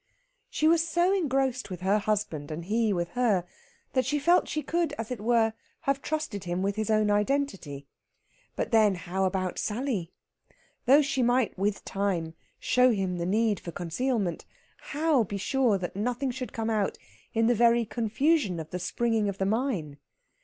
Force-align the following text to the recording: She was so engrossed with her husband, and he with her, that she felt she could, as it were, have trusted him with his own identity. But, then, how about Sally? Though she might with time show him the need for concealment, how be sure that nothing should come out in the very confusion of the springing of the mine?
She 0.49 0.67
was 0.67 0.83
so 0.87 1.13
engrossed 1.13 1.69
with 1.69 1.81
her 1.81 1.99
husband, 1.99 2.49
and 2.49 2.65
he 2.65 2.91
with 2.91 3.09
her, 3.09 3.45
that 3.93 4.03
she 4.03 4.17
felt 4.17 4.47
she 4.47 4.63
could, 4.63 4.93
as 4.93 5.11
it 5.11 5.21
were, 5.21 5.53
have 5.81 6.01
trusted 6.01 6.45
him 6.45 6.63
with 6.63 6.75
his 6.75 6.89
own 6.89 7.11
identity. 7.11 7.85
But, 8.55 8.71
then, 8.71 8.95
how 8.95 9.25
about 9.25 9.59
Sally? 9.59 10.11
Though 10.87 11.03
she 11.03 11.21
might 11.21 11.55
with 11.55 11.85
time 11.85 12.33
show 12.59 12.89
him 12.89 13.19
the 13.19 13.27
need 13.27 13.59
for 13.59 13.71
concealment, 13.71 14.43
how 14.79 15.23
be 15.23 15.37
sure 15.37 15.77
that 15.77 15.95
nothing 15.95 16.31
should 16.31 16.51
come 16.51 16.71
out 16.71 16.97
in 17.35 17.45
the 17.45 17.53
very 17.53 17.85
confusion 17.85 18.59
of 18.59 18.71
the 18.71 18.79
springing 18.79 19.29
of 19.29 19.37
the 19.37 19.45
mine? 19.45 19.99